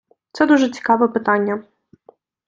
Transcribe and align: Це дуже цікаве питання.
Це 0.31 0.45
дуже 0.45 0.69
цікаве 0.69 1.07
питання. 1.07 1.63